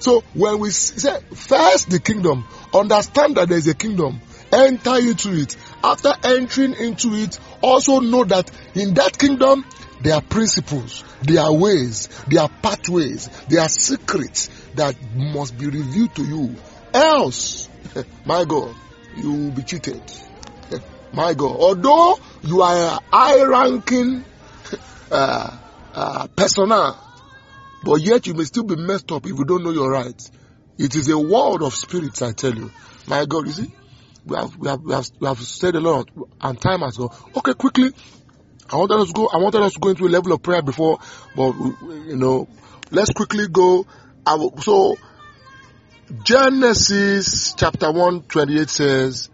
So 0.00 0.22
when 0.32 0.60
we 0.60 0.70
say 0.70 1.14
first 1.34 1.90
the 1.90 2.00
kingdom, 2.00 2.46
understand 2.72 3.34
that 3.36 3.50
there 3.50 3.58
is 3.58 3.68
a 3.68 3.74
kingdom, 3.74 4.18
enter 4.50 4.96
into 4.96 5.34
it. 5.34 5.58
After 5.84 6.14
entering 6.24 6.72
into 6.72 7.12
it, 7.12 7.38
also 7.60 8.00
know 8.00 8.24
that 8.24 8.50
in 8.74 8.94
that 8.94 9.18
kingdom 9.18 9.62
there 10.02 10.14
are 10.14 10.22
principles, 10.22 11.04
there 11.22 11.42
are 11.42 11.52
ways, 11.52 12.08
there 12.28 12.42
are 12.42 12.48
pathways, 12.62 13.28
there 13.48 13.60
are 13.60 13.68
secrets 13.68 14.48
that 14.74 14.96
must 15.14 15.58
be 15.58 15.66
revealed 15.66 16.14
to 16.16 16.24
you. 16.24 16.56
Else, 16.92 17.68
my 18.24 18.44
God, 18.44 18.74
you 19.16 19.32
will 19.32 19.50
be 19.50 19.62
cheated. 19.62 20.02
My 21.12 21.34
God, 21.34 21.56
although 21.58 22.20
you 22.42 22.62
are 22.62 22.76
a 22.76 23.00
high 23.12 23.42
ranking 23.42 24.24
uh, 25.10 25.58
uh, 25.92 26.28
personnel, 26.36 26.96
but 27.82 28.00
yet 28.00 28.28
you 28.28 28.34
may 28.34 28.44
still 28.44 28.62
be 28.62 28.76
messed 28.76 29.10
up 29.10 29.26
if 29.26 29.36
you 29.36 29.44
don't 29.44 29.64
know 29.64 29.72
your 29.72 29.90
rights. 29.90 30.30
It 30.78 30.94
is 30.94 31.08
a 31.08 31.18
world 31.18 31.62
of 31.62 31.74
spirits, 31.74 32.22
I 32.22 32.30
tell 32.32 32.54
you. 32.54 32.70
My 33.08 33.26
God, 33.26 33.46
you 33.46 33.52
see, 33.52 33.72
we 34.24 34.36
have, 34.36 34.56
we 34.56 34.68
have, 34.68 34.80
we 34.82 34.92
have, 34.92 35.10
we 35.18 35.26
have 35.26 35.40
said 35.40 35.74
a 35.74 35.80
lot 35.80 36.08
and 36.40 36.60
time 36.60 36.80
has 36.80 36.96
gone. 36.96 37.10
Okay, 37.36 37.54
quickly, 37.54 37.90
I 38.72 38.76
wanted 38.76 39.00
us 39.00 39.08
to 39.08 39.12
go. 39.12 39.28
I 39.32 39.38
wanted 39.38 39.62
us 39.62 39.72
to 39.74 39.80
go 39.80 39.88
into 39.90 40.06
a 40.06 40.08
level 40.08 40.32
of 40.32 40.42
prayer 40.42 40.62
before, 40.62 40.98
but 41.34 41.54
you 41.54 42.16
know, 42.16 42.48
let's 42.90 43.10
quickly 43.10 43.48
go. 43.48 43.86
Will, 44.26 44.56
so 44.58 44.96
Genesis 46.22 47.54
chapter 47.54 47.90
one 47.90 48.22
twenty 48.22 48.60
eight 48.60 48.70
says, 48.70 49.28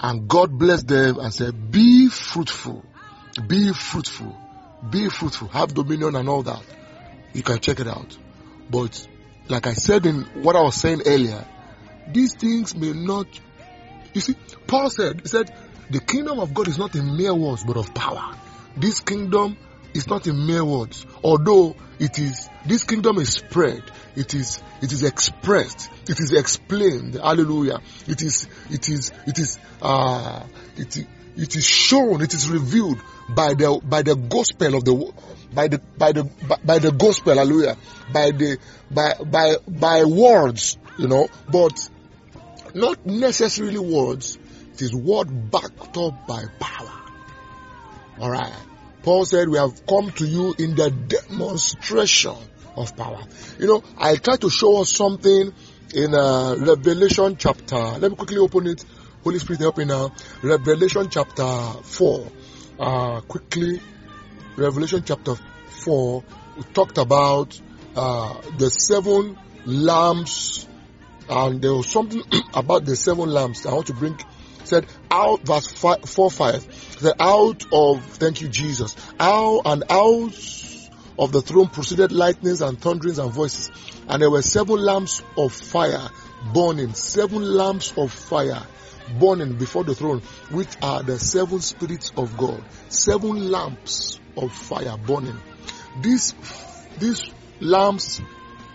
and 0.00 0.26
God 0.26 0.58
blessed 0.58 0.88
them 0.88 1.18
and 1.18 1.34
said, 1.34 1.70
"Be 1.70 2.08
fruitful, 2.08 2.82
be 3.46 3.72
fruitful, 3.72 4.34
be 4.90 5.08
fruitful, 5.10 5.48
have 5.48 5.74
dominion 5.74 6.16
and 6.16 6.28
all 6.28 6.42
that." 6.42 6.62
You 7.34 7.42
can 7.42 7.58
check 7.58 7.80
it 7.80 7.88
out. 7.88 8.16
But 8.70 9.06
like 9.48 9.66
I 9.66 9.74
said 9.74 10.06
in 10.06 10.22
what 10.42 10.56
I 10.56 10.62
was 10.62 10.76
saying 10.76 11.02
earlier, 11.06 11.44
these 12.06 12.34
things 12.34 12.74
may 12.74 12.92
not. 12.92 13.26
You 14.14 14.20
see, 14.20 14.34
Paul 14.66 14.90
said, 14.90 15.20
he 15.22 15.28
said, 15.28 15.50
the 15.90 16.00
kingdom 16.00 16.38
of 16.38 16.52
God 16.52 16.68
is 16.68 16.78
not 16.78 16.94
in 16.94 17.16
mere 17.16 17.34
words, 17.34 17.64
but 17.64 17.76
of 17.78 17.94
power. 17.94 18.22
This 18.76 19.00
kingdom 19.00 19.56
is 19.94 20.06
not 20.06 20.26
in 20.26 20.46
mere 20.46 20.64
words, 20.64 21.06
although 21.22 21.76
it 21.98 22.18
is, 22.18 22.48
this 22.66 22.84
kingdom 22.84 23.18
is 23.18 23.34
spread, 23.34 23.82
it 24.16 24.34
is, 24.34 24.62
it 24.80 24.92
is 24.92 25.02
expressed, 25.02 25.90
it 26.08 26.18
is 26.18 26.32
explained, 26.32 27.14
hallelujah. 27.14 27.80
It 28.06 28.22
is, 28.22 28.48
it 28.70 28.88
is, 28.88 29.12
it 29.26 29.38
is, 29.38 29.58
uh, 29.80 30.44
it, 30.76 31.06
it 31.36 31.56
is 31.56 31.66
shown, 31.66 32.22
it 32.22 32.32
is 32.34 32.48
revealed 32.48 33.02
by 33.28 33.54
the, 33.54 33.80
by 33.84 34.02
the 34.02 34.16
gospel 34.16 34.74
of 34.74 34.84
the, 34.84 35.12
by 35.52 35.68
the, 35.68 35.78
by 35.98 36.12
the, 36.12 36.24
by, 36.24 36.56
by 36.64 36.78
the 36.78 36.92
gospel, 36.92 37.34
hallelujah, 37.34 37.76
by 38.12 38.30
the, 38.30 38.58
by, 38.90 39.14
by, 39.24 39.56
by 39.68 40.04
words, 40.04 40.78
you 40.98 41.08
know, 41.08 41.28
but 41.50 41.88
not 42.74 43.04
necessarily 43.04 43.78
words, 43.78 44.38
it 44.72 44.82
is 44.82 44.94
word 44.94 45.50
backed 45.50 45.96
up 45.98 46.26
by 46.26 46.44
power. 46.58 47.01
Alright. 48.18 48.52
Paul 49.02 49.24
said, 49.24 49.48
we 49.48 49.58
have 49.58 49.86
come 49.86 50.10
to 50.12 50.26
you 50.26 50.54
in 50.58 50.76
the 50.76 50.90
demonstration 50.90 52.36
of 52.76 52.96
power. 52.96 53.22
You 53.58 53.66
know, 53.66 53.82
I 53.98 54.16
try 54.16 54.36
to 54.36 54.50
show 54.50 54.80
us 54.80 54.94
something 54.94 55.52
in 55.94 56.14
uh, 56.14 56.56
Revelation 56.58 57.36
chapter. 57.36 57.76
Let 57.76 58.02
me 58.10 58.16
quickly 58.16 58.38
open 58.38 58.66
it. 58.68 58.84
Holy 59.24 59.38
Spirit 59.38 59.60
help 59.60 59.78
me 59.78 59.84
now. 59.84 60.12
Revelation 60.42 61.08
chapter 61.10 61.44
4. 61.82 62.26
Uh, 62.78 63.20
quickly. 63.22 63.80
Revelation 64.56 65.02
chapter 65.04 65.34
4. 65.84 66.24
We 66.56 66.62
talked 66.74 66.98
about 66.98 67.60
uh, 67.96 68.40
the 68.58 68.70
seven 68.70 69.36
lamps 69.64 70.66
and 71.28 71.62
there 71.62 71.74
was 71.74 71.88
something 71.88 72.22
about 72.54 72.84
the 72.84 72.96
seven 72.96 73.30
lamps 73.30 73.66
I 73.66 73.72
want 73.74 73.86
to 73.88 73.94
bring 73.94 74.18
said 74.64 74.86
out 75.12 75.40
verse 75.42 75.70
five, 75.70 76.00
4 76.04 76.30
5 76.30 76.96
said 76.98 77.14
out 77.20 77.66
of 77.72 78.04
thank 78.04 78.40
you 78.40 78.48
jesus 78.48 78.96
out 79.20 79.62
and 79.66 79.84
out 79.90 80.34
of 81.18 81.32
the 81.32 81.42
throne 81.42 81.68
proceeded 81.68 82.12
lightnings 82.12 82.62
and 82.62 82.80
thunderings 82.80 83.18
and 83.18 83.30
voices 83.30 83.70
and 84.08 84.22
there 84.22 84.30
were 84.30 84.42
seven 84.42 84.76
lamps 84.76 85.22
of 85.36 85.52
fire 85.52 86.08
burning 86.54 86.94
seven 86.94 87.42
lamps 87.42 87.92
of 87.96 88.10
fire 88.10 88.62
burning 89.20 89.58
before 89.58 89.84
the 89.84 89.94
throne 89.94 90.22
which 90.50 90.74
are 90.80 91.02
the 91.02 91.18
seven 91.18 91.60
spirits 91.60 92.10
of 92.16 92.36
god 92.38 92.62
seven 92.88 93.50
lamps 93.50 94.18
of 94.36 94.52
fire 94.52 94.96
burning. 94.96 95.38
These 96.00 96.34
these 96.98 97.30
lamps 97.60 98.20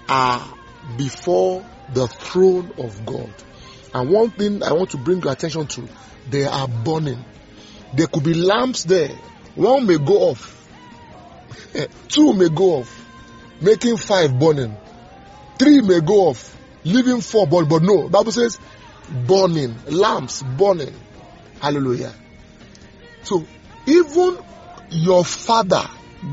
are 0.07 0.53
before 0.97 1.65
the 1.93 2.07
throne 2.07 2.71
of 2.77 3.05
god 3.05 3.31
and 3.93 4.09
one 4.09 4.31
thing 4.31 4.63
I 4.63 4.73
want 4.73 4.91
to 4.91 4.97
bring 4.97 5.21
your 5.21 5.31
attention 5.31 5.67
to, 5.67 5.87
they 6.29 6.45
are 6.45 6.67
burning. 6.67 7.23
There 7.93 8.07
could 8.07 8.23
be 8.23 8.33
lamps 8.33 8.83
there. 8.83 9.09
One 9.55 9.87
may 9.87 9.97
go 9.97 10.29
off. 10.29 10.67
Two 12.09 12.33
may 12.33 12.49
go 12.49 12.79
off, 12.79 13.05
making 13.61 13.97
five 13.97 14.37
burning. 14.37 14.75
Three 15.57 15.81
may 15.81 16.01
go 16.01 16.27
off, 16.27 16.55
leaving 16.83 17.21
four 17.21 17.47
burning. 17.47 17.69
But 17.69 17.83
no, 17.83 18.09
Bible 18.09 18.31
says 18.31 18.59
burning, 19.25 19.75
lamps 19.87 20.43
burning. 20.43 20.93
Hallelujah. 21.59 22.13
So 23.23 23.45
even 23.85 24.37
your 24.89 25.25
father, 25.25 25.83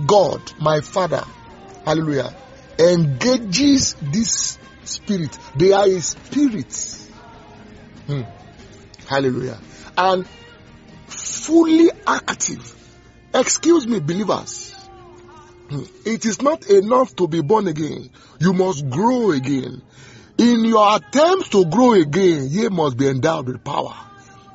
God, 0.07 0.41
my 0.61 0.81
father, 0.81 1.25
hallelujah, 1.85 2.35
engages 2.79 3.95
this 4.01 4.59
spirit. 4.85 5.37
They 5.57 5.73
are 5.73 5.87
his 5.87 6.09
spirits. 6.09 7.04
Hmm. 8.07 8.23
Hallelujah. 9.09 9.59
And 9.97 10.27
fully 11.07 11.91
active. 12.07 12.75
Excuse 13.33 13.87
me, 13.87 14.01
believers. 14.01 14.73
Hmm. 15.71 15.85
It 16.05 16.25
is 16.27 16.43
not 16.43 16.67
enough 16.67 17.17
to 17.17 17.29
be 17.29 17.41
born 17.41 17.67
again. 17.69 18.11
You 18.39 18.53
must 18.53 18.89
grow 18.91 19.31
again. 19.31 19.83
In 20.37 20.65
your 20.65 20.97
attempts 20.97 21.49
to 21.51 21.65
grow 21.65 21.93
again, 21.93 22.49
ye 22.51 22.69
must 22.69 22.97
be 22.97 23.09
endowed 23.09 23.47
with 23.47 23.65
power. 23.65 23.95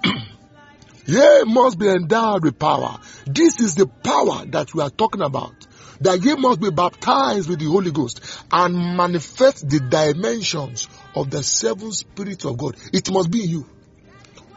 ye 1.06 1.44
must 1.46 1.80
be 1.80 1.88
endowed 1.88 2.44
with 2.44 2.60
power. 2.60 3.00
This 3.26 3.60
is 3.60 3.76
the 3.76 3.88
power 3.88 4.46
that 4.48 4.74
we 4.74 4.84
are 4.84 4.90
talking 4.90 5.22
about. 5.22 5.56
That 6.02 6.24
ye 6.24 6.36
must 6.36 6.62
be 6.62 6.70
baptized 6.70 7.50
with 7.50 7.60
the 7.60 7.66
Holy 7.66 7.92
Ghost 7.92 8.22
and 8.52 8.98
manifest 8.98 9.68
the 9.68 9.80
dimensions 9.80 10.88
of 11.20 11.30
the 11.30 11.44
seven 11.44 11.92
spirits 11.92 12.46
of 12.46 12.58
God. 12.58 12.76
It 12.94 13.12
must 13.12 13.30
be 13.30 13.40
you. 13.40 13.66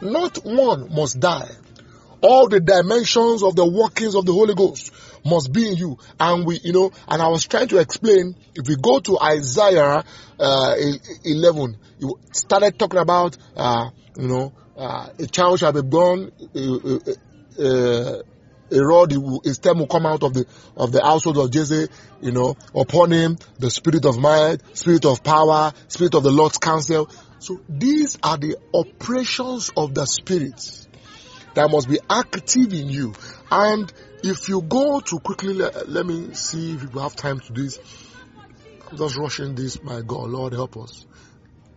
Not 0.01 0.37
one 0.43 0.93
must 0.93 1.19
die. 1.19 1.49
All 2.21 2.47
the 2.47 2.61
dimensions 2.61 3.43
of 3.43 3.55
the 3.55 3.65
workings 3.65 4.15
of 4.15 4.25
the 4.25 4.31
Holy 4.31 4.55
Ghost 4.55 4.93
must 5.25 5.51
be 5.51 5.67
in 5.67 5.75
you. 5.75 5.97
And 6.19 6.45
we, 6.45 6.59
you 6.63 6.71
know, 6.71 6.91
and 7.07 7.21
I 7.21 7.27
was 7.27 7.45
trying 7.45 7.67
to 7.69 7.79
explain, 7.79 8.35
if 8.55 8.67
we 8.67 8.77
go 8.77 8.99
to 8.99 9.19
Isaiah 9.19 10.03
uh, 10.39 10.75
11, 11.25 11.77
you 11.99 12.19
started 12.31 12.79
talking 12.79 12.99
about, 12.99 13.37
uh, 13.55 13.89
you 14.17 14.27
know, 14.27 14.53
uh, 14.77 15.09
a 15.19 15.27
child 15.27 15.59
shall 15.59 15.73
be 15.73 15.81
born, 15.81 16.31
uh, 16.55 17.61
uh, 17.61 18.21
a 18.73 18.83
rod, 18.83 19.11
his 19.43 19.55
stem 19.55 19.79
will 19.79 19.87
come 19.87 20.05
out 20.05 20.23
of 20.23 20.33
the 20.33 20.45
of 20.75 20.91
the 20.91 21.01
household 21.03 21.37
of 21.37 21.51
Jesse, 21.51 21.87
you 22.21 22.31
know, 22.31 22.57
upon 22.75 23.11
him 23.11 23.37
the 23.59 23.69
spirit 23.69 24.05
of 24.05 24.17
might, 24.17 24.57
spirit 24.75 25.05
of 25.05 25.23
power, 25.23 25.73
spirit 25.87 26.15
of 26.15 26.23
the 26.23 26.31
Lord's 26.31 26.57
counsel. 26.57 27.09
So 27.39 27.59
these 27.67 28.17
are 28.23 28.37
the 28.37 28.57
operations 28.73 29.71
of 29.75 29.93
the 29.93 30.05
spirits 30.05 30.87
that 31.55 31.69
must 31.69 31.89
be 31.89 31.99
active 32.09 32.73
in 32.73 32.89
you. 32.89 33.13
And 33.51 33.91
if 34.23 34.49
you 34.49 34.61
go 34.61 34.99
to 35.01 35.19
quickly, 35.19 35.53
let, 35.53 35.89
let 35.89 36.05
me 36.05 36.33
see 36.33 36.73
if 36.73 36.93
we 36.93 37.01
have 37.01 37.15
time 37.15 37.39
to 37.41 37.53
do 37.53 37.63
this. 37.63 37.79
I'm 38.89 38.97
just 38.97 39.17
rushing 39.17 39.55
this. 39.55 39.81
My 39.83 40.01
God, 40.01 40.29
Lord, 40.29 40.53
help 40.53 40.77
us. 40.77 41.05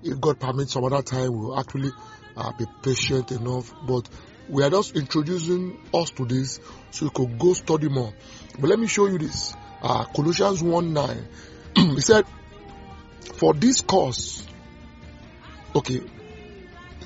If 0.03 0.21
God 0.21 0.39
permits 0.39 0.73
some 0.73 0.85
other 0.85 1.03
time, 1.03 1.37
we'll 1.37 1.59
actually 1.59 1.91
uh, 2.37 2.53
be 2.57 2.67
patient 2.83 3.33
enough. 3.33 3.73
But 3.87 4.09
we 4.49 4.63
are 4.63 4.71
just 4.71 4.97
introducing 4.97 5.79
us 5.93 6.11
to 6.11 6.25
this 6.25 6.61
so 6.91 7.07
you 7.07 7.11
could 7.11 7.39
go 7.39 7.53
study 7.53 7.89
more. 7.89 8.13
But 8.59 8.71
let 8.71 8.79
me 8.79 8.87
show 8.87 9.07
you 9.07 9.19
this. 9.19 9.55
Uh, 9.83 10.05
Colossians 10.05 10.63
1 10.63 10.93
9. 10.93 11.29
he 11.77 12.01
said, 12.01 12.25
For 13.35 13.53
this 13.55 13.81
cause, 13.81 14.47
okay, 15.75 16.01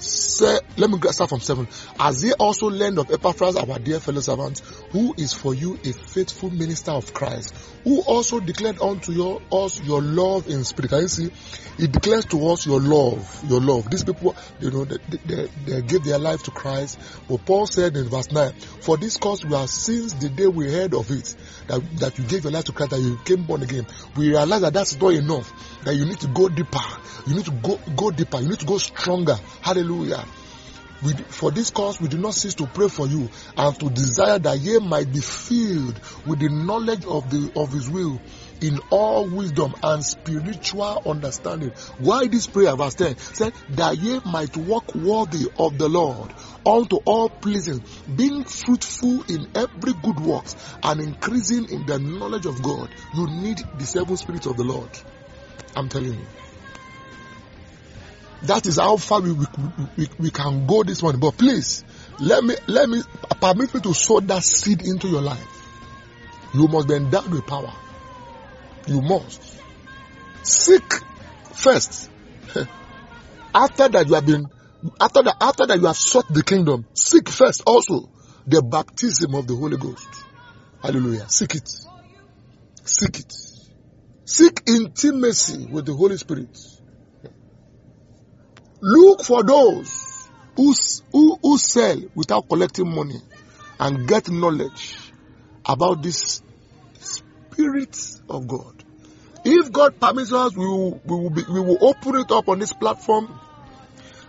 say, 0.00 0.58
let 0.76 0.90
me 0.90 0.98
start 1.10 1.30
from 1.30 1.40
seven. 1.40 1.68
As 1.98 2.22
they 2.22 2.32
also 2.32 2.66
learned 2.66 2.98
of 2.98 3.10
Epaphras, 3.10 3.56
our 3.56 3.78
dear 3.78 4.00
fellow 4.00 4.20
servant, 4.20 4.60
who 4.90 5.14
is 5.16 5.32
for 5.32 5.54
you 5.54 5.78
a 5.84 5.92
faithful 5.92 6.50
minister 6.50 6.92
of 6.92 7.12
Christ, 7.12 7.54
who 7.84 8.02
also 8.02 8.40
declared 8.40 8.80
unto 8.80 9.12
your, 9.12 9.40
us 9.52 9.82
your 9.82 10.02
love 10.02 10.48
in 10.48 10.64
spirit. 10.64 10.90
Can 10.90 11.00
you 11.02 11.08
see? 11.08 11.30
He 11.78 11.86
declares 11.86 12.26
to 12.26 12.48
us 12.48 12.66
your 12.66 12.80
love, 12.80 13.42
your 13.48 13.60
love. 13.60 13.90
These 13.90 14.04
people, 14.04 14.36
you 14.60 14.70
know, 14.70 14.84
they, 14.84 14.98
they, 15.24 15.48
they 15.64 15.82
gave 15.82 16.04
their 16.04 16.18
life 16.18 16.42
to 16.44 16.50
Christ. 16.50 16.98
But 17.28 17.46
Paul 17.46 17.66
said 17.66 17.96
in 17.96 18.08
verse 18.08 18.30
9, 18.30 18.52
For 18.52 18.96
this 18.98 19.16
cause 19.16 19.44
we 19.44 19.54
are 19.54 19.66
since 19.66 20.12
the 20.14 20.28
day 20.28 20.46
we 20.46 20.70
heard 20.70 20.94
of 20.94 21.10
it, 21.10 21.34
that, 21.68 21.80
that 22.00 22.18
you 22.18 22.24
gave 22.24 22.44
your 22.44 22.52
life 22.52 22.64
to 22.64 22.72
Christ, 22.72 22.90
that 22.90 23.00
you 23.00 23.18
came 23.24 23.44
born 23.44 23.62
again. 23.62 23.86
We 24.16 24.28
realize 24.28 24.60
that 24.60 24.74
that's 24.74 25.00
not 25.00 25.14
enough, 25.14 25.50
that 25.84 25.94
you 25.94 26.04
need 26.04 26.20
to 26.20 26.28
go 26.28 26.48
deeper. 26.48 26.80
You 27.26 27.36
need 27.36 27.44
to 27.46 27.52
go, 27.52 27.78
go 27.96 28.10
deeper. 28.10 28.40
You 28.40 28.48
need 28.48 28.60
to 28.60 28.66
go 28.66 28.78
stronger. 28.78 29.36
Hallelujah. 29.62 29.89
We, 31.02 31.14
for 31.14 31.50
this 31.50 31.70
cause, 31.70 31.98
we 32.00 32.08
do 32.08 32.18
not 32.18 32.34
cease 32.34 32.54
to 32.56 32.66
pray 32.66 32.88
for 32.88 33.06
you 33.06 33.30
and 33.56 33.80
to 33.80 33.88
desire 33.88 34.38
that 34.38 34.58
ye 34.58 34.78
might 34.78 35.10
be 35.10 35.20
filled 35.20 35.98
with 36.26 36.40
the 36.40 36.50
knowledge 36.50 37.06
of 37.06 37.30
the 37.30 37.50
of 37.56 37.72
His 37.72 37.88
will 37.88 38.20
in 38.60 38.78
all 38.90 39.26
wisdom 39.30 39.74
and 39.82 40.04
spiritual 40.04 41.00
understanding. 41.06 41.70
Why 41.98 42.28
this 42.28 42.46
prayer, 42.46 42.76
verse 42.76 42.94
10 42.94 43.16
said, 43.16 43.54
that 43.70 43.96
ye 43.96 44.20
might 44.26 44.54
walk 44.56 44.94
worthy 44.94 45.46
of 45.58 45.78
the 45.78 45.88
Lord 45.88 46.34
unto 46.66 46.96
all 47.06 47.30
pleasing, 47.30 47.82
being 48.14 48.44
fruitful 48.44 49.24
in 49.28 49.46
every 49.54 49.94
good 50.02 50.20
works 50.20 50.54
and 50.82 51.00
increasing 51.00 51.66
in 51.70 51.86
the 51.86 51.98
knowledge 51.98 52.44
of 52.44 52.60
God. 52.62 52.94
You 53.14 53.26
need 53.26 53.58
the 53.78 53.86
seven 53.86 54.18
spirits 54.18 54.46
of 54.46 54.58
the 54.58 54.64
Lord. 54.64 54.90
I'm 55.74 55.88
telling 55.88 56.12
you. 56.12 56.26
That 58.42 58.66
is 58.66 58.78
how 58.78 58.96
far 58.96 59.20
we, 59.20 59.32
we, 59.32 59.46
we, 59.96 60.08
we 60.18 60.30
can 60.30 60.66
go 60.66 60.82
this 60.82 61.02
morning. 61.02 61.20
But 61.20 61.36
please, 61.36 61.84
let 62.18 62.42
me, 62.42 62.54
let 62.66 62.88
me, 62.88 63.02
permit 63.40 63.74
me 63.74 63.80
to 63.80 63.94
sow 63.94 64.20
that 64.20 64.42
seed 64.42 64.82
into 64.82 65.08
your 65.08 65.20
life. 65.20 65.46
You 66.54 66.66
must 66.68 66.88
be 66.88 66.94
endowed 66.94 67.30
with 67.30 67.46
power. 67.46 67.72
You 68.86 69.02
must. 69.02 69.60
Seek 70.42 70.92
first. 71.54 72.10
after 73.54 73.88
that 73.88 74.08
you 74.08 74.14
have 74.14 74.26
been, 74.26 74.46
after 75.00 75.22
that, 75.22 75.36
after 75.40 75.66
that 75.66 75.78
you 75.78 75.86
have 75.86 75.96
sought 75.96 76.26
the 76.32 76.42
kingdom, 76.42 76.86
seek 76.94 77.28
first 77.28 77.62
also 77.66 78.08
the 78.46 78.62
baptism 78.62 79.34
of 79.34 79.46
the 79.46 79.54
Holy 79.54 79.76
Ghost. 79.76 80.08
Hallelujah. 80.82 81.28
Seek 81.28 81.56
it. 81.56 81.68
Seek 82.84 83.18
it. 83.18 83.32
Seek 84.24 84.62
intimacy 84.66 85.66
with 85.66 85.86
the 85.86 85.94
Holy 85.94 86.16
Spirit. 86.16 86.48
Look 88.80 89.22
for 89.22 89.42
those 89.42 90.28
who, 90.56 90.74
who, 91.12 91.38
who 91.42 91.58
sell 91.58 92.00
without 92.14 92.48
collecting 92.48 92.94
money 92.94 93.20
and 93.78 94.08
get 94.08 94.30
knowledge 94.30 94.98
about 95.66 96.02
this 96.02 96.42
Spirit 96.98 97.96
of 98.28 98.46
God. 98.48 98.74
If 99.44 99.72
God 99.72 99.98
permits 100.00 100.32
us, 100.32 100.56
we 100.56 100.66
will, 100.66 101.00
we 101.04 101.16
will, 101.16 101.30
be, 101.30 101.42
we 101.48 101.60
will 101.60 101.78
open 101.80 102.16
it 102.16 102.30
up 102.30 102.48
on 102.48 102.58
this 102.58 102.72
platform 102.72 103.38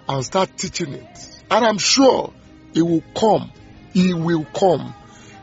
and 0.08 0.24
start 0.24 0.58
teaching 0.58 0.94
it. 0.94 1.42
And 1.50 1.66
I'm 1.66 1.78
sure 1.78 2.34
He 2.74 2.82
will 2.82 3.04
come. 3.16 3.52
He 3.94 4.14
will 4.14 4.46
come. 4.46 4.94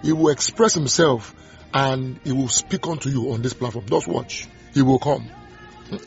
He 0.02 0.12
will 0.12 0.30
express 0.30 0.74
Himself 0.74 1.34
and 1.72 2.18
He 2.24 2.32
will 2.32 2.48
speak 2.48 2.86
unto 2.86 3.08
you 3.10 3.32
on 3.32 3.42
this 3.42 3.54
platform. 3.54 3.86
Just 3.88 4.06
watch. 4.06 4.46
He 4.74 4.82
will 4.82 4.98
come. 4.98 5.28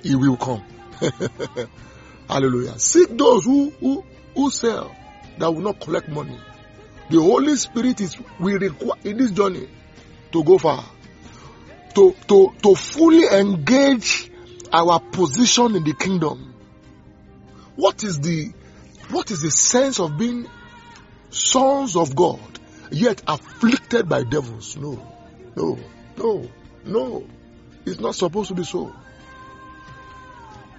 He 0.03 0.15
will 0.15 0.37
come. 0.37 0.63
Hallelujah. 2.31 2.79
Seek 2.79 3.17
those 3.17 3.43
who, 3.43 3.71
who, 3.81 4.05
who 4.35 4.49
sell 4.51 4.95
that 5.37 5.51
will 5.53 5.61
not 5.61 5.81
collect 5.81 6.07
money. 6.07 6.39
The 7.09 7.19
Holy 7.19 7.57
Spirit 7.57 7.99
is 7.99 8.17
we 8.39 8.53
require 8.53 8.97
in 9.03 9.17
this 9.17 9.31
journey 9.31 9.67
to 10.31 10.41
go 10.41 10.57
far. 10.57 10.85
To, 11.95 12.15
to, 12.29 12.53
to 12.63 12.75
fully 12.75 13.27
engage 13.27 14.31
our 14.71 15.01
position 15.01 15.75
in 15.75 15.83
the 15.83 15.93
kingdom. 15.93 16.53
What 17.75 18.01
is 18.05 18.17
the 18.21 18.53
what 19.09 19.29
is 19.29 19.41
the 19.41 19.51
sense 19.51 19.99
of 19.99 20.17
being 20.17 20.47
sons 21.31 21.97
of 21.97 22.15
God 22.15 22.39
yet 22.91 23.21
afflicted 23.27 24.07
by 24.07 24.23
devils? 24.23 24.77
No, 24.77 25.05
no, 25.57 25.77
no, 26.15 26.49
no. 26.85 27.27
It's 27.85 27.99
not 27.99 28.15
supposed 28.15 28.47
to 28.49 28.55
be 28.55 28.63
so. 28.63 28.95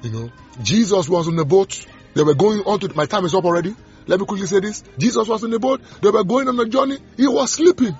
You 0.02 0.10
know, 0.10 0.32
Jesus 0.62 1.08
was 1.08 1.28
on 1.28 1.36
the 1.36 1.44
boat. 1.44 1.86
They 2.14 2.22
were 2.22 2.34
going 2.34 2.60
on 2.66 2.80
to, 2.80 2.94
my 2.94 3.06
time 3.06 3.24
is 3.24 3.34
up 3.34 3.44
already. 3.44 3.74
Let 4.06 4.20
me 4.20 4.26
quickly 4.26 4.46
say 4.46 4.60
this. 4.60 4.82
Jesus 4.98 5.28
was 5.28 5.44
in 5.44 5.50
the 5.50 5.60
boat. 5.60 5.80
They 6.02 6.10
were 6.10 6.24
going 6.24 6.48
on 6.48 6.58
a 6.58 6.66
journey. 6.68 6.98
He 7.16 7.26
was 7.26 7.52
sleeping. 7.52 7.96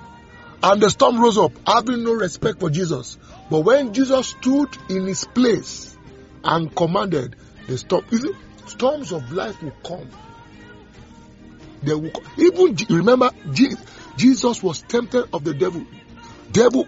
And 0.61 0.81
the 0.81 0.89
storm 0.89 1.21
rose 1.21 1.37
up, 1.37 1.51
having 1.65 2.03
no 2.03 2.13
respect 2.13 2.59
for 2.59 2.69
Jesus. 2.69 3.17
But 3.49 3.61
when 3.61 3.93
Jesus 3.93 4.27
stood 4.27 4.69
in 4.89 5.05
his 5.05 5.25
place 5.25 5.97
and 6.43 6.73
commanded 6.75 7.35
the 7.67 7.77
storm, 7.77 8.05
you 8.11 8.17
see, 8.19 8.31
storms 8.67 9.11
of 9.11 9.31
life 9.31 9.61
will 9.61 9.73
come. 9.83 10.09
They 11.81 11.93
will 11.93 12.11
come. 12.11 12.23
Even, 12.37 12.77
remember, 12.89 13.31
Jesus 14.15 14.61
was 14.63 14.81
tempted 14.81 15.29
of 15.33 15.43
the 15.43 15.53
devil. 15.53 15.85
Devil, 16.51 16.87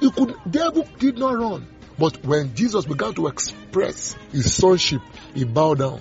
he 0.00 0.10
could, 0.10 0.34
devil 0.48 0.86
did 0.98 1.18
not 1.18 1.36
run. 1.36 1.66
But 1.98 2.24
when 2.24 2.54
Jesus 2.54 2.84
began 2.84 3.14
to 3.14 3.26
express 3.26 4.14
his 4.30 4.54
sonship, 4.54 5.00
he 5.34 5.44
bowed 5.44 5.78
down. 5.78 6.00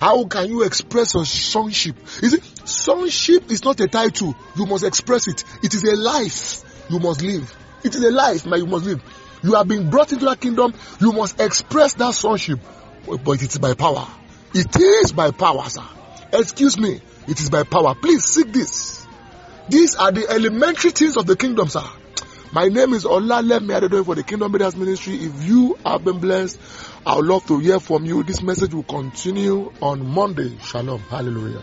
How 0.00 0.24
can 0.24 0.48
you 0.48 0.62
express 0.62 1.14
your 1.14 1.24
sonship? 1.24 1.96
Is 2.22 2.34
it 2.34 2.44
sonship 2.68 3.50
is 3.50 3.64
not 3.64 3.80
a 3.80 3.88
title. 3.88 4.34
You 4.56 4.66
must 4.66 4.84
express 4.84 5.26
it. 5.28 5.44
It 5.62 5.74
is 5.74 5.84
a 5.84 5.96
life 5.96 6.62
you 6.88 7.00
must 7.00 7.22
live. 7.22 7.54
It 7.84 7.94
is 7.94 8.02
a 8.02 8.10
life 8.10 8.44
that 8.44 8.58
you 8.58 8.66
must 8.66 8.84
live. 8.84 9.02
You 9.42 9.54
have 9.54 9.68
been 9.68 9.90
brought 9.90 10.12
into 10.12 10.24
that 10.26 10.40
kingdom. 10.40 10.74
You 11.00 11.12
must 11.12 11.40
express 11.40 11.94
that 11.94 12.14
sonship. 12.14 12.60
But 13.06 13.42
it 13.42 13.50
is 13.50 13.58
by 13.58 13.74
power. 13.74 14.06
It 14.54 14.74
is 14.76 15.12
by 15.12 15.30
power, 15.30 15.68
sir. 15.68 15.84
Excuse 16.32 16.78
me. 16.78 17.00
It 17.26 17.40
is 17.40 17.50
by 17.50 17.64
power. 17.64 17.94
Please 17.94 18.24
seek 18.24 18.52
this. 18.52 19.06
These 19.68 19.96
are 19.96 20.12
the 20.12 20.28
elementary 20.28 20.90
things 20.90 21.16
of 21.16 21.26
the 21.26 21.36
kingdom, 21.36 21.68
sir. 21.68 21.84
My 22.50 22.68
name 22.68 22.94
is 22.94 23.04
Olalemi 23.04 23.78
Adedoyin 23.78 24.06
for 24.06 24.14
the 24.14 24.22
Kingdom 24.22 24.50
Builders 24.50 24.74
Ministry. 24.74 25.16
If 25.16 25.44
you 25.44 25.74
have 25.84 26.02
been 26.02 26.18
blessed, 26.18 26.58
I 27.04 27.16
would 27.16 27.26
love 27.26 27.46
to 27.48 27.58
hear 27.58 27.78
from 27.78 28.06
you. 28.06 28.22
This 28.22 28.40
message 28.42 28.72
will 28.72 28.84
continue 28.84 29.70
on 29.82 30.06
Monday. 30.06 30.56
Shalom. 30.62 31.00
Hallelujah. 31.00 31.62